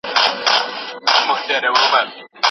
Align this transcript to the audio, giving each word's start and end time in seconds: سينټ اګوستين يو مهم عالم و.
سينټ 1.05 1.07
اګوستين 1.19 1.63
يو 1.65 1.73
مهم 1.75 1.91
عالم 1.97 2.13
و. 2.25 2.29